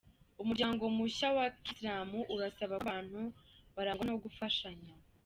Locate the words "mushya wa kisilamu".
0.97-2.19